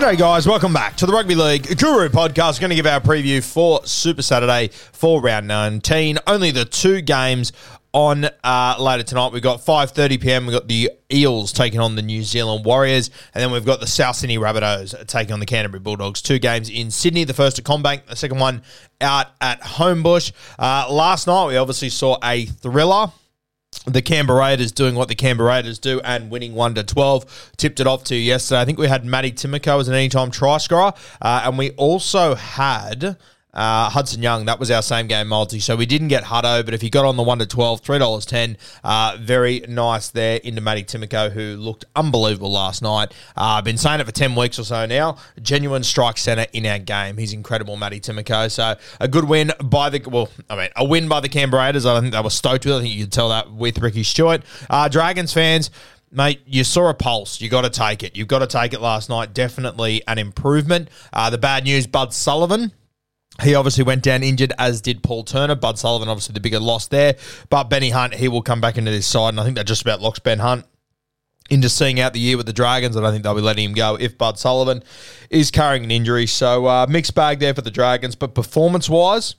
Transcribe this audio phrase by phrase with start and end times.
[0.00, 0.48] G'day, guys.
[0.48, 2.54] Welcome back to the Rugby League Guru podcast.
[2.54, 6.18] We're Going to give our preview for Super Saturday for round 19.
[6.26, 7.52] Only the two games
[7.92, 9.30] on uh, later tonight.
[9.30, 10.46] We've got 5.30 p.m.
[10.46, 13.10] We've got the Eels taking on the New Zealand Warriors.
[13.34, 16.22] And then we've got the South Sydney Rabbitohs taking on the Canterbury Bulldogs.
[16.22, 17.24] Two games in Sydney.
[17.24, 18.06] The first at CommBank.
[18.06, 18.62] The second one
[19.02, 20.32] out at Homebush.
[20.58, 23.12] Uh, last night, we obviously saw a thriller
[23.86, 27.52] the Canberra Raiders doing what the Canberra Raiders do and winning 1 to 12.
[27.56, 28.60] Tipped it off to yesterday.
[28.60, 30.92] I think we had Matty Timoko as an anytime try scorer.
[31.20, 33.16] Uh, and we also had.
[33.52, 35.58] Uh, Hudson Young, that was our same game multi.
[35.60, 38.56] So we didn't get Hutto, but if you got on the 1 to 12, $3.10,
[38.84, 43.12] uh, very nice there into Matty Timoko, who looked unbelievable last night.
[43.36, 45.16] Uh, I've been saying it for 10 weeks or so now.
[45.42, 47.16] Genuine strike centre in our game.
[47.16, 48.50] He's incredible, Matty Timoko.
[48.50, 51.86] So a good win by the, well, I mean, a win by the Canberra Raiders.
[51.86, 52.78] I think they were stoked with it.
[52.78, 54.42] I think you could tell that with Ricky Stuart.
[54.68, 55.70] Uh, Dragons fans,
[56.12, 57.40] Mate, you saw a pulse.
[57.40, 58.16] You got to take it.
[58.16, 59.32] You've got to take it last night.
[59.32, 60.88] Definitely an improvement.
[61.12, 62.72] Uh, the bad news, Bud Sullivan.
[63.42, 65.54] He obviously went down injured, as did Paul Turner.
[65.54, 67.16] Bud Sullivan, obviously the bigger loss there.
[67.48, 69.82] But Benny Hunt, he will come back into this side, and I think that just
[69.82, 70.66] about locks Ben Hunt
[71.50, 72.96] into seeing out the year with the Dragons.
[72.96, 74.82] I don't think they'll be letting him go if Bud Sullivan
[75.30, 76.26] is carrying an injury.
[76.26, 78.14] So uh, mixed bag there for the Dragons.
[78.14, 79.34] But performance wise,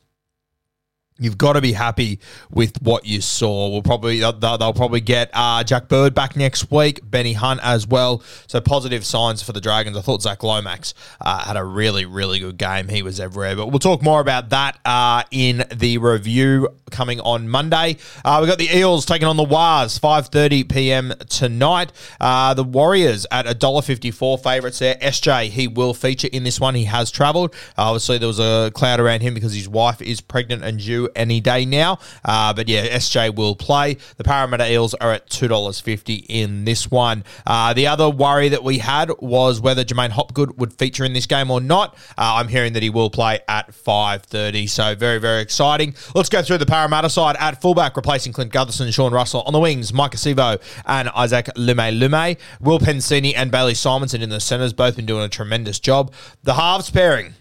[1.22, 3.70] You've got to be happy with what you saw.
[3.70, 4.34] We'll probably they'll,
[4.74, 8.24] probably get uh, Jack Bird back next week, Benny Hunt as well.
[8.48, 9.96] So positive signs for the Dragons.
[9.96, 12.88] I thought Zac Lomax uh, had a really really good game.
[12.88, 13.56] He was everywhere.
[13.56, 17.98] But we'll talk more about that uh, in the review coming on Monday.
[18.26, 21.14] Uh, we got the Eels taking on the Wars, five thirty p.m.
[21.30, 21.92] tonight.
[22.20, 24.96] Uh, the Warriors at a dollar fifty four favourites there.
[24.96, 26.74] SJ he will feature in this one.
[26.74, 27.54] He has travelled.
[27.78, 31.40] obviously there was a cloud around him because his wife is pregnant and due any
[31.40, 32.00] day now.
[32.24, 33.98] Uh, but yeah, SJ will play.
[34.18, 37.24] The Parramatta Eels are at $2.50 in this one.
[37.46, 41.26] Uh, the other worry that we had was whether Jermaine Hopgood would feature in this
[41.26, 41.96] game or not.
[42.18, 45.96] Uh, I'm hearing that he will play at 5.30, so very, very exciting.
[46.16, 49.42] Let's go through the Parramatta side at fullback, replacing Clint Gutherson Sean Russell.
[49.42, 52.38] On the wings, Maika Sivo and Isaac Lumelume.
[52.60, 56.14] Will Penisini and Bailey Simonsson in the centres, both been doing a tremendous job.
[56.44, 57.34] The halves pairing,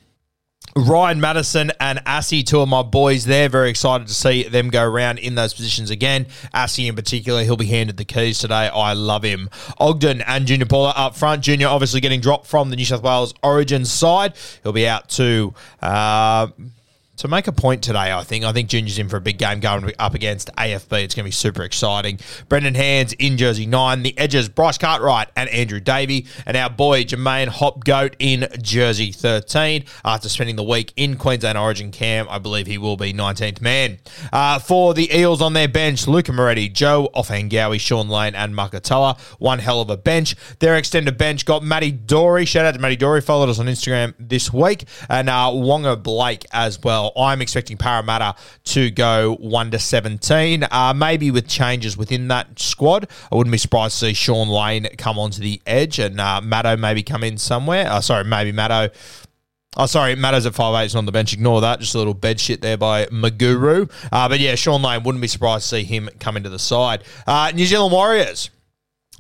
[0.77, 3.49] Ryan Matterson and Asi, two of my boys there.
[3.49, 6.27] Very excited to see them go around in those positions again.
[6.55, 8.69] Asi in particular, he'll be handed the keys today.
[8.69, 9.51] I love him.
[9.79, 11.43] Ogden and Junior Paulo up front.
[11.43, 14.35] Junior obviously getting dropped from the New South Wales Origin side.
[14.63, 15.55] He'll be out to.
[15.83, 16.49] Uh,
[17.21, 18.45] to make a point today, I think.
[18.47, 21.05] I think Junior's in for a big game going up against AFB.
[21.05, 22.19] It's going to be super exciting.
[22.49, 24.03] Brendan Hands in jersey nine.
[24.03, 26.27] The edges, Bryce Cartwright and Andrew Davey.
[26.47, 29.85] And our boy, Jermaine Hopgood in jersey 13.
[30.03, 33.99] After spending the week in Queensland Origin camp, I believe he will be 19th man.
[34.33, 39.21] Uh, for the Eels on their bench, Luca Moretti, Joe Ofahengaue, Shaun Lane, and Makatoa.
[39.39, 40.35] One hell of a bench.
[40.61, 42.47] Their extended bench got Matty Dory.
[42.47, 43.21] Shout out to Matty Dory.
[43.21, 44.85] Followed us on Instagram this week.
[45.11, 47.10] And uh, Wonga Blake as well.
[47.17, 48.35] I'm expecting Parramatta
[48.65, 50.67] to go 1 to 17.
[50.71, 53.09] Uh, maybe with changes within that squad.
[53.31, 56.41] I wouldn't be surprised to see Shaun Lane come onto the edge and uh,
[56.79, 57.87] maybe come in somewhere.
[57.89, 58.91] Uh, sorry, maybe Matto
[59.77, 61.33] Oh, sorry, Matters at 5'8 is on the bench.
[61.33, 61.79] Ignore that.
[61.79, 63.89] Just a little bed shit there by Maguru.
[64.11, 67.05] Uh, but yeah, Shaun Lane wouldn't be surprised to see him come into the side.
[67.25, 68.51] Uh, New Zealand Warriors.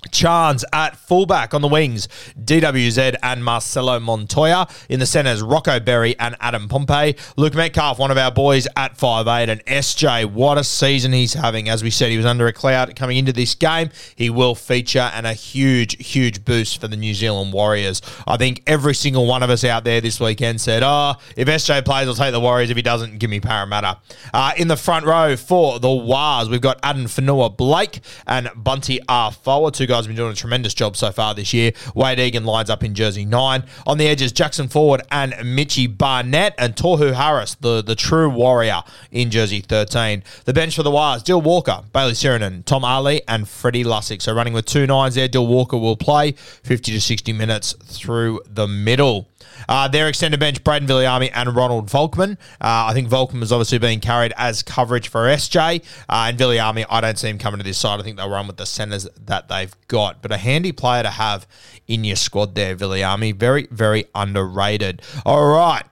[0.08, 2.08] Charnze at fullback on the wings,
[2.43, 4.67] DWZ and Marcelo Montoya.
[4.88, 7.17] In the centres, Rocco Berry and Adam Pompey.
[7.37, 9.49] Luke Metcalf, one of our boys at 5'8.
[9.49, 11.69] And SJ, what a season he's having.
[11.69, 13.91] As we said, he was under a cloud coming into this game.
[14.17, 18.02] He will feature and a huge, huge boost for the New Zealand Warriors.
[18.26, 21.85] I think every single one of us out there this weekend said, oh, if SJ
[21.85, 22.70] plays, I'll take the Warriors.
[22.70, 23.99] If he doesn't, give me Parramatta.
[24.32, 29.73] Uh, in the front row for the Wars, we've got Addin Fonua-Blake and Bunty Afoa,
[29.73, 31.72] two guys have been doing a tremendous job so far this year.
[31.94, 33.64] Wade Egan lines up in jersey nine.
[33.87, 38.82] On the edges, Jackson Ford and Mitchy Barnett and Tohu Harris, the, the true warrior,
[39.10, 40.22] in jersey 13.
[40.44, 44.22] The bench for the Wires, Dill Walker, Bayley Sironen, Tom Ale, and Freddie Lussick.
[44.22, 48.40] So running with two nines there, Dill Walker will play 50 to 60 minutes through
[48.46, 49.30] the middle.
[49.69, 52.33] Uh, their extended bench, Braden Villiamy and Ronald Volkman.
[52.61, 55.83] Uh, I think Volkman is obviously being carried as coverage for SJ.
[56.09, 58.01] Uh, and Villiamy, I don't see him coming to this side.
[58.01, 60.23] I think they'll run with the centres that they've got.
[60.23, 61.47] But a handy player to have
[61.87, 63.35] in your squad there, Villiamy.
[63.35, 65.03] Very, very underrated.
[65.25, 65.85] All right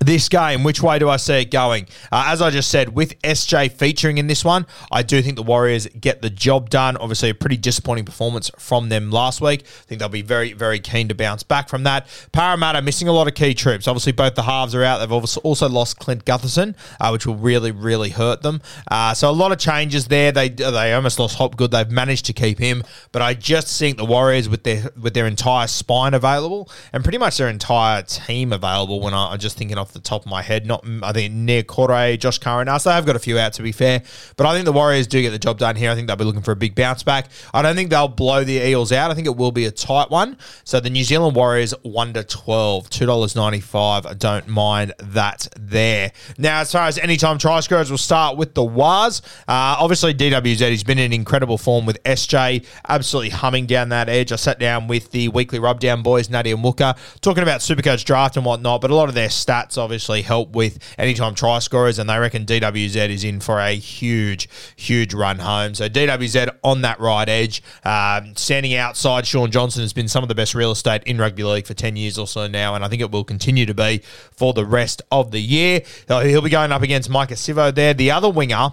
[0.00, 1.86] this game, which way do I see it going?
[2.10, 5.42] Uh, as I just said, with SJ featuring in this one, I do think the
[5.42, 6.96] Warriors get the job done.
[6.96, 9.62] Obviously, a pretty disappointing performance from them last week.
[9.62, 12.06] I think they'll be very, very keen to bounce back from that.
[12.32, 13.88] Parramatta missing a lot of key troops.
[13.88, 14.98] Obviously, both the halves are out.
[14.98, 18.60] They've also lost Clint Gutherson, uh, which will really, really hurt them.
[18.90, 20.32] Uh, so a lot of changes there.
[20.32, 21.70] They they almost lost Hopgood.
[21.70, 25.26] They've managed to keep him, but I just think the Warriors with their with their
[25.26, 29.00] entire spine available and pretty much their entire team available.
[29.00, 30.66] When I, I'm just thinking off the top of my head.
[30.66, 32.84] Not I think near Corre, Josh Caranas.
[32.84, 34.02] They have got a few out to be fair,
[34.36, 35.90] but I think the Warriors do get the job done here.
[35.90, 37.28] I think they'll be looking for a big bounce back.
[37.52, 39.10] I don't think they'll blow the Eels out.
[39.10, 40.36] I think it will be a tight one.
[40.64, 44.06] So the New Zealand Warriors one to twelve, two dollars ninety five.
[44.06, 46.12] I don't mind that there.
[46.38, 49.22] Now as far as anytime try scorers, we'll start with the Wars.
[49.46, 54.32] Uh, obviously DWZ He's been in incredible form with SJ absolutely humming down that edge.
[54.32, 58.44] I sat down with the weekly rubdown boys, Nadia Muka, talking about Supercoach draft and
[58.44, 62.18] whatnot, but a lot of their stats obviously help with anytime try scorers, and they
[62.18, 65.74] reckon DWZ is in for a huge, huge run home.
[65.74, 70.28] So DWZ on that right edge, um, standing outside Shaun Johnson has been some of
[70.28, 72.88] the best real estate in rugby league for 10 years or so now, and I
[72.88, 73.98] think it will continue to be
[74.32, 75.82] for the rest of the year.
[76.08, 77.94] He'll be going up against Maika Sivo there.
[77.94, 78.70] The other winger,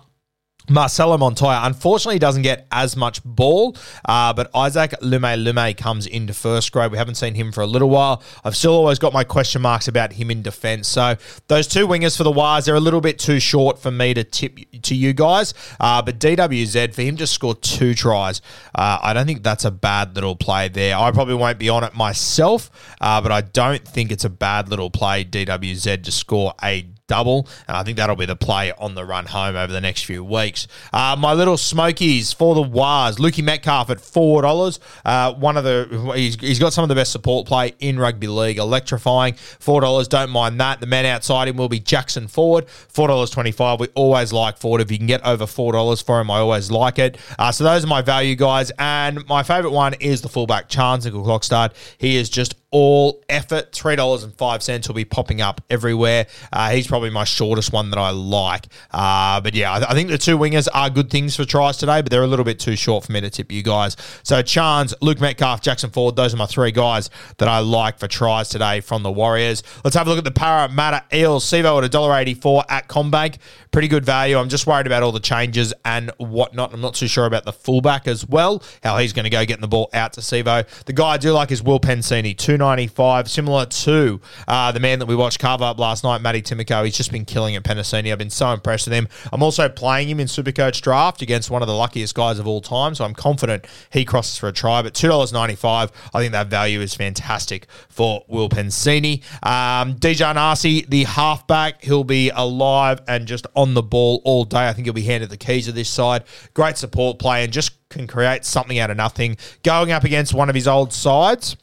[0.69, 3.75] Marcelo Montoya unfortunately doesn't get as much ball,
[4.05, 6.91] uh, but Isaac Lumelume comes into first grade.
[6.91, 8.21] We haven't seen him for a little while.
[8.43, 10.87] I've still always got my question marks about him in defence.
[10.87, 11.15] So
[11.47, 14.23] those two wingers for the Wires, they're a little bit too short for me to
[14.23, 15.53] tip to you guys.
[15.79, 18.41] Uh, but DWZ, for him to score two tries,
[18.75, 20.97] uh, I don't think that's a bad little play there.
[20.97, 22.69] I probably won't be on it myself,
[23.01, 27.45] uh, but I don't think it's a bad little play, DWZ, to score a double.
[27.67, 30.23] And I think that'll be the play on the run home over the next few
[30.23, 30.65] weeks.
[30.93, 33.17] Uh, my little smokies for the Wars.
[33.17, 34.79] Lukey Metcalf at $4.
[35.03, 38.27] Uh, one of the, he's, he's got some of the best support play in rugby
[38.27, 38.57] league.
[38.57, 39.33] Electrifying.
[39.33, 40.07] $4.
[40.07, 40.79] Don't mind that.
[40.79, 42.65] The man outside him will be Jackson Ford.
[42.67, 43.79] $4.25.
[43.79, 44.79] We always like Ford.
[44.79, 47.17] If you can get over $4 for him, I always like it.
[47.37, 48.71] Uh, so those are my value guys.
[48.79, 51.73] And my favorite one is the fullback, Charnze Nicoll-Klokstad.
[51.97, 53.71] He is just all effort.
[53.71, 56.25] $3.05 will be popping up everywhere.
[56.51, 58.67] Uh, he's probably my shortest one that I like.
[58.91, 62.01] Uh, but yeah, I, I, think the two wingers are good things for tries today,
[62.01, 63.97] but they're a little bit too short for me to tip you guys.
[64.23, 68.07] So Charnze, Luke Metcalf, Jackson Ford, those are my three guys that I like for
[68.07, 69.63] tries today from the Warriors.
[69.83, 71.45] Let's have a look at the Parramatta Eels.
[71.45, 73.37] Sivo at $1.84 at CommBank.
[73.71, 74.37] Pretty good value.
[74.37, 76.73] I'm just worried about all the changes and whatnot.
[76.73, 79.61] I'm not too sure about the fullback as well, how he's going to go getting
[79.61, 80.65] the ball out to Sivo.
[80.85, 85.07] The guy I do like is Will Penisini, 295, similar to uh, the man that
[85.07, 86.85] we watched carve up last night, Matty Timoko.
[86.85, 88.11] He's just been killing it, Penisini.
[88.11, 89.07] I've been so impressed with him.
[89.33, 92.61] I'm also playing him in Supercoach draft against one of the luckiest guys of all
[92.61, 94.83] time, so I'm confident he crosses for a try.
[94.83, 99.23] But $2.95, I think that value is fantastic for Will Penisini.
[99.41, 104.67] Um, DJ Nasi, the halfback, he'll be alive and just on the ball all day.
[104.67, 106.25] I think he'll be handed the keys of this side.
[106.53, 109.37] Great support play and just can create something out of nothing.
[109.63, 111.57] Going up against one of his old sides.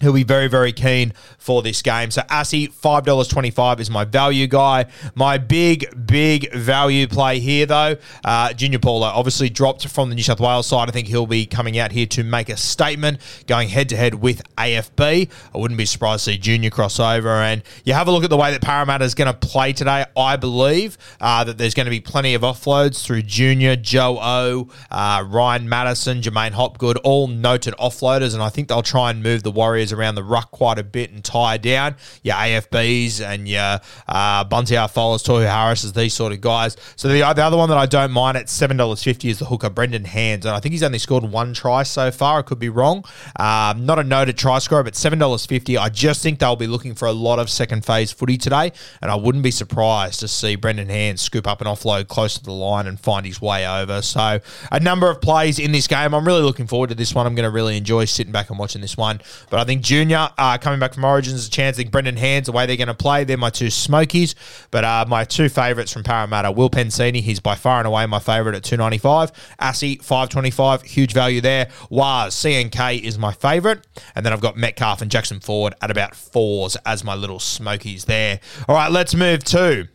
[0.00, 2.10] He'll be very, very keen for this game.
[2.10, 4.86] So, Asi, $5.25 is my value guy.
[5.14, 10.22] My big, big value play here, though, uh, Junior Paulo obviously dropped from the New
[10.22, 10.88] South Wales side.
[10.88, 14.14] I think he'll be coming out here to make a statement, going head to head
[14.14, 15.30] with AFB.
[15.54, 17.36] I wouldn't be surprised to see Junior crossover.
[17.44, 20.04] And you have a look at the way that Parramatta is going to play today.
[20.16, 24.68] I believe uh, that there's going to be plenty of offloads through Junior, Joe O,
[24.90, 28.34] uh, Ryan Matterson, Jermaine Hopgood, all noted offloaders.
[28.34, 30.84] And I think they'll try and move the Warriors areas around the ruck quite a
[30.84, 31.96] bit and tie down.
[32.22, 36.76] Your AFBs and your uh, Bunty Fowlers, Tohu Harris, these sort of guys.
[36.96, 40.04] So the, the other one that I don't mind at $7.50 is the hooker, Brendan
[40.04, 40.44] Hands.
[40.44, 42.38] And I think he's only scored one try so far.
[42.38, 43.04] I could be wrong.
[43.36, 45.78] Um, not a noted try scorer, but $7.50.
[45.78, 48.72] I just think they'll be looking for a lot of second phase footy today.
[49.02, 52.42] And I wouldn't be surprised to see Brendan Hands scoop up an offload close to
[52.42, 54.02] the line and find his way over.
[54.02, 56.14] So a number of plays in this game.
[56.14, 57.26] I'm really looking forward to this one.
[57.26, 59.20] I'm going to really enjoy sitting back and watching this one.
[59.50, 61.76] But I think Junior uh, coming back from Origins is a chance.
[61.76, 64.34] I think Brendan Hands, the way they're going to play, they're my two smokies.
[64.70, 68.18] But uh, my two favourites from Parramatta, Will Penisini, he's by far and away my
[68.18, 69.32] favourite at 295.
[69.58, 71.68] Asi, 525, huge value there.
[71.90, 73.86] Waz, CNK is my favourite.
[74.14, 78.04] And then I've got Metcalf and Jackson Ford at about fours as my little smokies
[78.04, 78.40] there.
[78.68, 79.88] All right, let's move to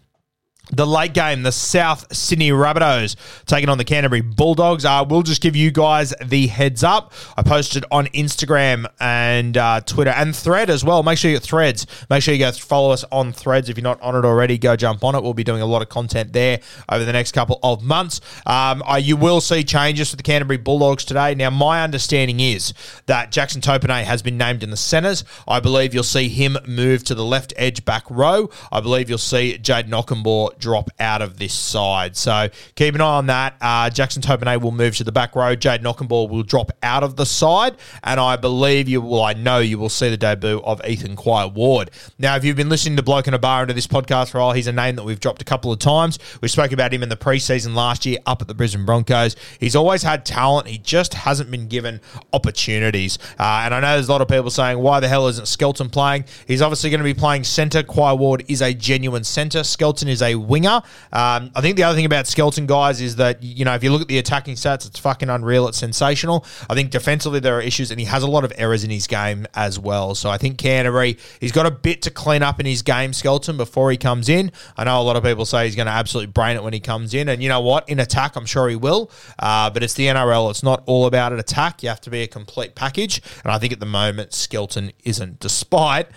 [0.71, 4.85] the late game, the South Sydney Rabbitohs taking on the Canterbury Bulldogs.
[4.85, 7.11] Uh, we'll just give you guys the heads up.
[7.35, 11.01] I posted on Instagram and uh, Twitter and Thread as well.
[11.03, 11.88] Make sure you get Threads.
[12.09, 13.69] Make sure you go follow us on Threads.
[13.69, 15.23] If you're not on it already, go jump on it.
[15.23, 16.59] We'll be doing a lot of content there
[16.89, 18.21] over the next couple of months.
[18.45, 21.33] Um, uh, you will see changes for the Canterbury Bulldogs today.
[21.33, 22.73] Now, my understanding is
[23.07, 25.23] that Jackson Topine has been named in the centres.
[25.47, 28.49] I believe you'll see him move to the left edge back row.
[28.71, 32.15] I believe you'll see Jayden Okunbor drop out of this side.
[32.15, 33.55] So keep an eye on that.
[33.61, 35.55] Uh, Jackson Topine will move to the back row.
[35.55, 37.75] Jade Okunbor will drop out of the side.
[38.03, 41.45] And I believe you will, I know you will see the debut of Ethan Quai
[41.45, 41.91] Ward.
[42.17, 44.41] Now, if you've been listening to Bloke in a Bar into this podcast for a
[44.41, 46.19] while, he's a name that we've dropped a couple of times.
[46.41, 49.35] We spoke about him in the preseason last year up at the Brisbane Broncos.
[49.59, 50.67] He's always had talent.
[50.67, 52.01] He just hasn't been given
[52.33, 53.17] opportunities.
[53.39, 55.89] Uh, and I know there's a lot of people saying, why the hell isn't Skelton
[55.89, 56.25] playing?
[56.47, 57.83] He's obviously going to be playing centre.
[57.83, 59.63] Quai Ward is a genuine centre.
[59.63, 60.82] Skelton is a winger.
[61.13, 63.91] Um, I think the other thing about Skelton, guys, is that, you know, if you
[63.91, 65.68] look at the attacking stats, it's fucking unreal.
[65.68, 66.46] It's sensational.
[66.70, 69.08] I think defensively there are issues, and he has a lot of errors in his
[69.08, 70.15] game as well.
[70.15, 73.58] So I think Canterbury, he's got a bit to clean up in his game, Skelton,
[73.58, 74.51] before he comes in.
[74.75, 76.79] I know a lot of people say he's going to absolutely brain it when he
[76.79, 77.29] comes in.
[77.29, 77.88] And you know what?
[77.88, 79.12] In attack, I'm sure he will.
[79.38, 80.50] Uh, but it's the NRL.
[80.50, 81.84] It's not all about an attack.
[81.84, 83.22] You have to be a complete package.
[83.44, 86.08] And I think at the moment, Skelton isn't, despite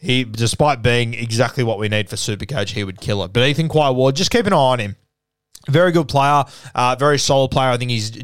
[0.00, 3.32] he, despite being exactly what we need for Supercoach, he would kill it.
[3.32, 4.96] But Ethan Quai Ward, just keep an eye on him.
[5.68, 7.68] Very good player, uh, very solid player.
[7.68, 8.16] I think he's,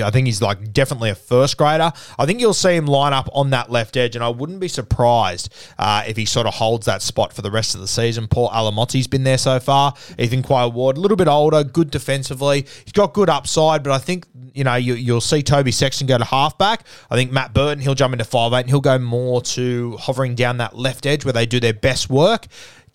[0.00, 1.92] I think he's like definitely a first grader.
[2.18, 4.68] I think you'll see him line up on that left edge, and I wouldn't be
[4.68, 8.26] surprised uh, if he sort of holds that spot for the rest of the season.
[8.26, 9.92] Paul Alamoti's been there so far.
[10.18, 12.62] Ethan Quai Ward, a little bit older, good defensively.
[12.84, 16.16] He's got good upside, but I think you know you, will see Toby Sexton go
[16.16, 16.86] to halfback.
[17.10, 20.34] I think Matt Burton he'll jump into five eight, and he'll go more to hovering
[20.34, 22.46] down that left edge where they do their best work.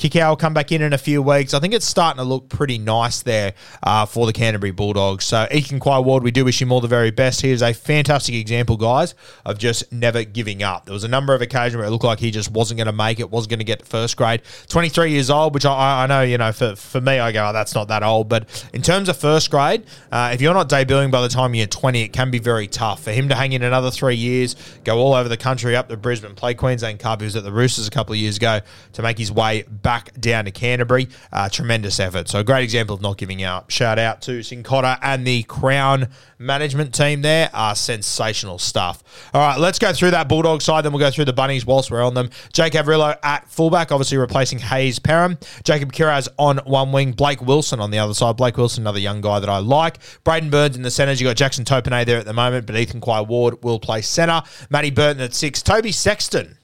[0.04, 1.54] Kikau will come back in in a few weeks.
[1.54, 5.24] I think it's starting to look pretty nice there uh, for the Canterbury Bulldogs.
[5.24, 7.40] So, Ethan Quai Ward, we do wish him all the very best.
[7.40, 10.84] He is a fantastic example, guys, of just never giving up.
[10.84, 12.92] There was a number of occasions where it looked like he just wasn't going to
[12.92, 14.42] make it, wasn't going to get first grade.
[14.68, 17.54] 23 years old, which I, I know, you know, for, for me, I go, oh,
[17.54, 18.28] that's not that old.
[18.28, 21.66] But in terms of first grade, uh, if you're not debuting by the time you're
[21.66, 23.04] 20, it can be very tough.
[23.04, 25.96] For him to hang in another three years, go all over the country, up to
[25.96, 28.60] Brisbane, play Queensland Cup, he was at the Roosters a couple of years ago,
[28.92, 31.10] to make his way back down to Canterbury.
[31.32, 32.30] Uh, tremendous effort.
[32.30, 33.70] So, great example of not giving up.
[33.70, 36.10] Shout out to Sincotta and the Crown
[36.44, 37.50] management team there.
[37.54, 39.04] Uh, sensational stuff.
[39.34, 41.90] All right, let's go through that Bulldog side, then we'll go through the Bunnies whilst
[41.90, 42.30] we're on them.
[42.52, 45.38] Jake Averillo at fullback, obviously replacing Hayze Perham.
[45.64, 47.12] Jacob Kiraz on one wing.
[47.14, 48.38] Blake Wilson on the other side.
[48.38, 50.00] Blake Wilson, another young guy that I like.
[50.24, 51.20] Braidon Burns in the centres.
[51.20, 54.42] You've got Jackson Topine there at the moment, but Ethan Quai Ward will play centre.
[54.70, 55.62] Matty Burton at six.
[55.62, 56.58] Toby Sexton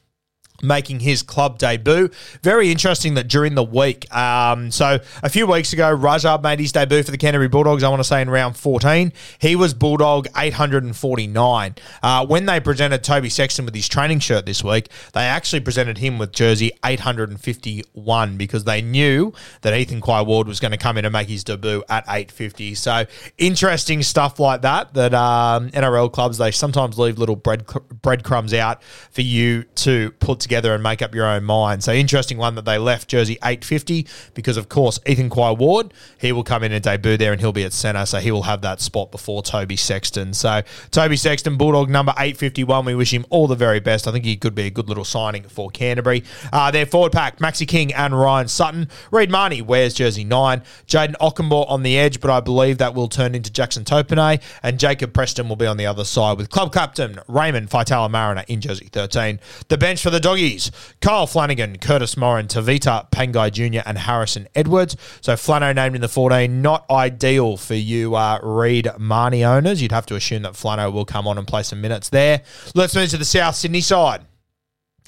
[0.61, 2.09] making his club debut.
[2.41, 6.71] Very interesting that during the week, um, so a few weeks ago, Rajab made his
[6.71, 9.11] debut for the Canterbury Bulldogs, I want to say in round 14.
[9.39, 11.75] He was Bulldog 849.
[12.03, 15.97] Uh, when they presented Toby Sexton with his training shirt this week, they actually presented
[15.97, 20.97] him with jersey 851 because they knew that Ethan Quai Ward was going to come
[20.97, 22.75] in and make his debut at 850.
[22.75, 23.05] So
[23.37, 27.65] interesting stuff like that, that um, NRL clubs, they sometimes leave little bread
[28.01, 31.83] breadcrumbs out for you to put together together and make up your own mind.
[31.83, 36.31] So interesting one that they left jersey 850 because of course Ethan Quai Ward he
[36.31, 38.61] will come in and debut there and he'll be at centre, so he will have
[38.61, 40.33] that spot before Toby Sexton.
[40.33, 42.85] So Toby Sexton, Bulldog number 851.
[42.85, 44.07] We wish him all the very best.
[44.07, 46.23] I think he could be a good little signing for Canterbury.
[46.51, 48.89] Uh, their forward pack: Maxi King and Ryan Sutton.
[49.11, 50.63] Reed Mahoney wears jersey nine.
[50.87, 54.79] Jayden Okunbor on the edge, but I believe that will turn into Jackson Topine and
[54.79, 58.61] Jacob Preston will be on the other side with club captain Raymond Faitala Mariner in
[58.61, 59.39] jersey 13.
[59.67, 60.71] The bench for the dog doggies.
[61.01, 64.95] Kyle Flanagan, Curtis Morin, Tevita Pangai Jr., and Harrison Edwards.
[65.21, 66.61] So Flano named in the 14.
[66.61, 69.81] Not ideal for you uh, Reed Mahoney owners.
[69.81, 72.41] You'd have to assume that Flano will come on and play some minutes there.
[72.75, 74.25] Let's move to the South Sydney side.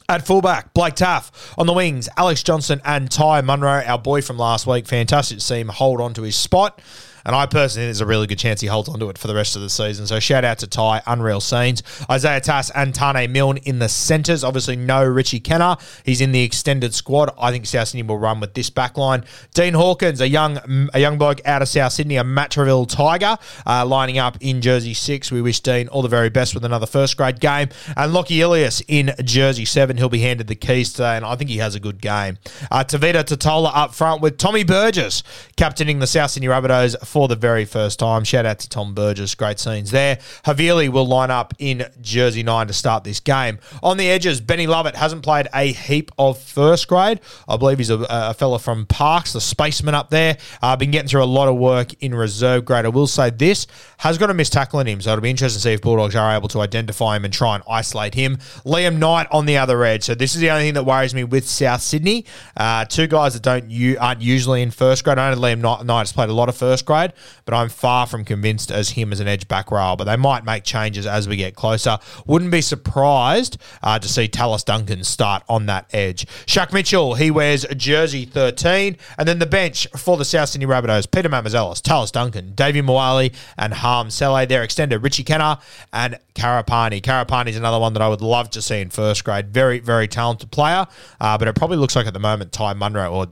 [0.10, 1.32] At fullback, Blake Taaffe.
[1.58, 4.86] On the wings, Alex Johnston and Ty Munro, our boy from last week.
[4.86, 6.82] Fantastic to see him hold on to his spot.
[7.26, 9.36] And I personally think there's a really good chance he holds onto it for the
[9.36, 10.08] rest of the season.
[10.08, 11.84] So shout out to Ty, unreal scenes.
[12.10, 14.44] Isaiah Tass and Taane Milne in the centres.
[14.44, 15.80] Obviously, no Richie Kennar.
[16.06, 17.34] He's in the extended squad.
[17.40, 19.24] I think South Sydney will run with this back line.
[19.54, 23.86] Dean Hawkins, a young a young bloke out of South Sydney, a Matraville Tiger, uh,
[23.86, 25.32] lining up in Jersey 6.
[25.32, 27.70] We wish Dean all the very best with another first grade game.
[27.96, 29.98] And Lockie Ilias in Jersey 7.
[29.98, 32.38] He'll be handed the keys today, and I think he has a good game.
[32.70, 35.24] Uh, Tevita Tatola up front with Tommy Burgess
[35.56, 38.24] captaining the South Sydney Rabbitohs for the very first time.
[38.24, 39.36] Shout out to Tom Burgess.
[39.36, 40.16] Great scenes there.
[40.46, 43.60] Havili will line up in Jersey 9 to start this game.
[43.84, 47.20] On the edges, Benny Lovett hasn't played a heap of first grade.
[47.50, 50.38] I believe he's a, a fella from Parkes, the spaceman up there.
[50.62, 52.86] Uh, been getting through a lot of work in reserve grade.
[52.86, 55.58] I will say this has got a missed tackle in him, so it'll be interesting
[55.58, 58.38] to see if Bulldogs are able to identify him and try and isolate him.
[58.66, 60.04] Liam Knight on the other edge.
[60.04, 62.26] So this is the only thing that worries me with South Sydney.
[62.56, 65.18] Uh, two guys that don't you aren't usually in first grade.
[65.18, 67.01] I know Liam Knight has played a lot of first grade,
[67.46, 69.96] but I'm far from convinced as him as an edge back row.
[69.98, 71.98] But they might make changes as we get closer.
[72.26, 76.26] Wouldn't be surprised uh, to see Tallis Duncan start on that edge.
[76.46, 78.98] Shaq Mitchell, he wears jersey 13.
[79.18, 83.30] And then the bench for the South Sydney Rabbitohs, Peter Mamouzelos, Tallis Duncan, Davvy Moale,
[83.58, 84.46] and Hame Sele.
[84.46, 85.62] They're extended Richie Kennar
[85.94, 87.02] and Karapani.
[87.02, 89.50] Karapani is another one that I would love to see in first grade.
[89.50, 90.88] Very, very talented player.
[91.20, 93.28] Uh, but it probably looks like at the moment Ty Munro, or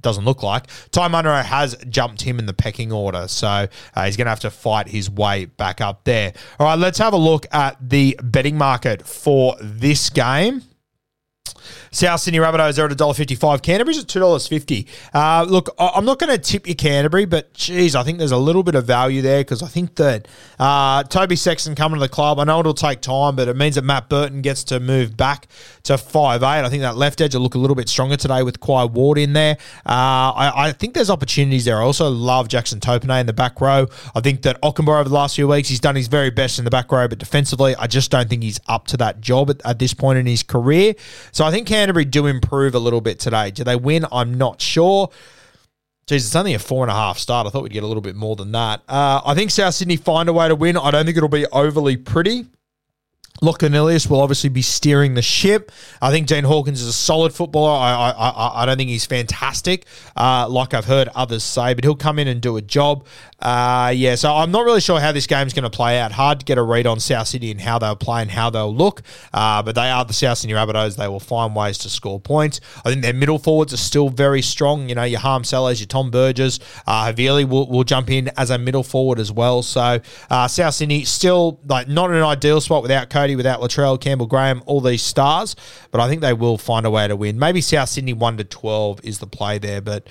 [0.00, 3.28] doesn't look like, Ty Munro has jumped him in the pecking order.
[3.28, 6.32] So uh, he's going to have to fight his way back up there.
[6.58, 10.62] All right, let's have a look at the betting market for this game.
[11.90, 13.62] South Sydney Rabbitohs are at $1.55.
[13.62, 14.86] Canterbury's at $2.50.
[15.14, 18.36] Uh, look, I'm not going to tip you Canterbury, but geez, I think there's a
[18.36, 22.08] little bit of value there because I think that uh, Toby Sexton coming to the
[22.08, 25.16] club, I know it'll take time, but it means that Matt Burton gets to move
[25.16, 25.48] back
[25.84, 26.64] to five eight.
[26.64, 29.18] I think that left edge will look a little bit stronger today with Quai Ward
[29.18, 29.56] in there.
[29.86, 31.78] Uh, I, I, think there's opportunities there.
[31.78, 33.86] I also love Jackson Topine in the back row.
[34.14, 36.64] I think that Okunbor over the last few weeks, he's done his very best in
[36.64, 39.64] the back row, but defensively, I just don't think he's up to that job at,
[39.64, 40.94] at this point in his career.
[41.36, 43.50] So I think Canterbury do improve a little bit today.
[43.50, 44.06] Do they win?
[44.10, 45.10] I'm not sure.
[46.06, 47.46] Jeez, it's only a four and a half start.
[47.46, 48.80] I thought we'd get a little bit more than that.
[48.88, 50.78] Uh, I think South Sydney find a way to win.
[50.78, 52.46] I don't think it'll be overly pretty.
[53.40, 55.70] Lachlan Ilias will obviously be steering the ship.
[56.00, 57.70] I think Dean Hawkins is a solid footballer.
[57.70, 61.96] I I, I don't think he's fantastic, uh, like I've heard others say, but he'll
[61.96, 63.06] come in and do a job.
[63.40, 66.12] Uh, yeah, so I'm not really sure how this game's going to play out.
[66.12, 68.74] Hard to get a read on South Sydney and how they'll play and how they'll
[68.74, 69.02] look,
[69.34, 70.96] uh, but they are the South Sydney Rabbitohs.
[70.96, 72.60] They will find ways to score points.
[72.84, 74.88] I think their middle forwards are still very strong.
[74.88, 78.50] You know, your Hame Seles, your Tom Burgess, uh, Havili will, will jump in as
[78.50, 79.62] a middle forward as well.
[79.62, 84.26] So uh, South Sydney still like not an ideal spot without Cody without Latrell, Campbell
[84.26, 85.56] Graham, all these stars,
[85.90, 87.40] but I think they will find a way to win.
[87.40, 90.06] Maybe South Sydney 1 to 12 is the play there, but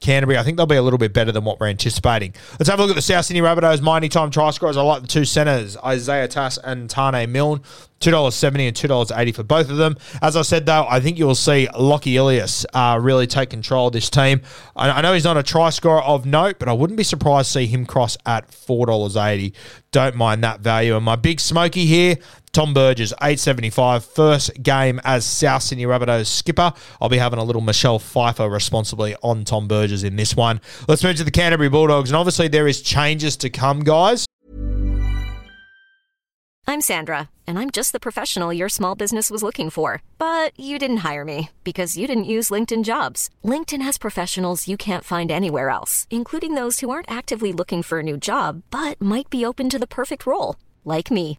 [0.00, 2.34] Canterbury, I think they'll be a little bit better than what we're anticipating.
[2.58, 3.80] Let's have a look at the South Sydney Rabbitohs.
[3.80, 4.76] My time try scorers.
[4.76, 7.62] I like the two centres, Isaiah Tass and Taane Milne.
[8.00, 9.94] $2.70 and $2.80 for both of them.
[10.22, 13.88] As I said, though, I think you will see Lockie Ilias uh, really take control
[13.88, 14.40] of this team.
[14.74, 17.48] I, I, know he's not a try scorer of note, but I wouldn't be surprised
[17.48, 19.52] to see him cross at $4.80.
[19.92, 20.96] Don't mind that value.
[20.96, 22.16] And my big smoky here,
[22.52, 24.04] Tom Burgess, 875.
[24.04, 26.72] First game as South Sydney Rabbitohs skipper.
[27.00, 30.60] I'll be having a little Michelle Pfeiffer responsibly on Tom Burgess in this one.
[30.88, 32.10] Let's move to the Canterbury Bulldogs.
[32.10, 34.26] And obviously, there is changes to come, guys.
[36.66, 40.04] I'm Sandra, and I'm just the professional your small business was looking for.
[40.18, 43.28] But you didn't hire me because you didn't use LinkedIn jobs.
[43.44, 47.98] LinkedIn has professionals you can't find anywhere else, including those who aren't actively looking for
[47.98, 51.38] a new job but might be open to the perfect role, like me.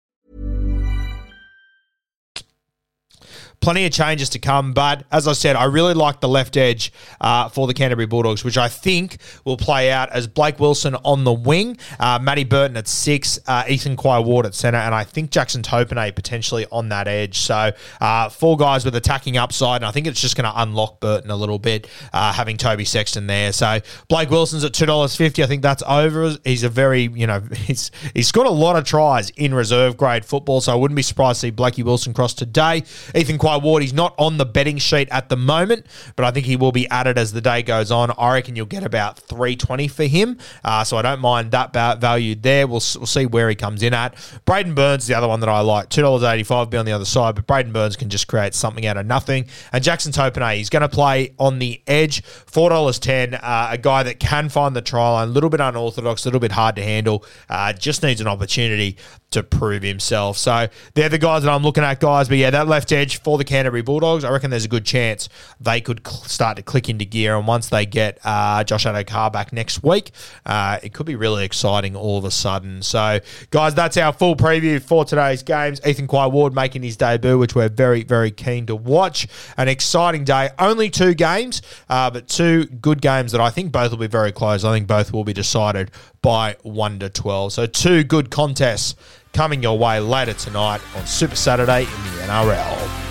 [3.61, 4.73] Plenty of changes to come.
[4.73, 8.43] But as I said, I really like the left edge uh, for the Canterbury Bulldogs,
[8.43, 12.75] which I think will play out as Blake Wilson on the wing, uh, Matty Burton
[12.75, 16.89] at six, uh, Ethan Quai Ward at centre, and I think Jackson Topine potentially on
[16.89, 17.39] that edge.
[17.39, 17.71] So
[18.01, 21.29] uh, four guys with attacking upside, and I think it's just going to unlock Burton
[21.29, 23.53] a little bit, uh, having Toby Sexton there.
[23.53, 25.43] So Blake Wilson's at two dollars fifty.
[25.43, 26.35] I think that's over.
[26.43, 30.25] He's a very you know he's he's scored a lot of tries in reserve grade
[30.25, 32.83] football, so I wouldn't be surprised to see Blakey Wilson cross today.
[33.13, 35.85] Ethan Quai Kai Ward, he's not on the betting sheet at the moment,
[36.15, 38.09] but I think he will be added as the day goes on.
[38.17, 40.37] I reckon you'll get about 320 for him.
[40.63, 42.65] Uh, so I don't mind that value there.
[42.65, 44.15] We'll, we'll see where he comes in at.
[44.45, 45.89] Braidon Burns, the other one that I like.
[45.89, 49.05] $2.85 be on the other side, but Braidon Burns can just create something out of
[49.05, 49.47] nothing.
[49.73, 52.23] And Jackson Topine, he's going to play on the edge.
[52.23, 56.29] $4.10, uh, a guy that can find the try line, a little bit unorthodox, a
[56.29, 58.97] little bit hard to handle, uh, just needs an opportunity
[59.31, 60.37] to prove himself.
[60.37, 62.27] So they're the guys that I'm looking at, guys.
[62.27, 65.29] But yeah, that left edge for the Canterbury Bulldogs, I reckon there's a good chance
[65.59, 67.35] they could cl- start to click into gear.
[67.37, 70.11] And once they get uh, Josh Addo-Carr back next week,
[70.45, 72.81] uh, it could be really exciting all of a sudden.
[72.81, 73.19] So,
[73.51, 75.79] guys, that's our full preview for today's games.
[75.85, 79.27] Ethan Quai Ward making his debut, which we're very, very keen to watch.
[79.55, 80.49] An exciting day.
[80.59, 84.33] Only two games, uh, but two good games that I think both will be very
[84.33, 84.65] close.
[84.65, 85.91] I think both will be decided
[86.21, 87.53] by 1 to 12.
[87.53, 88.95] So, two good contests
[89.33, 93.10] coming your way later tonight on Super Saturday in the NRL.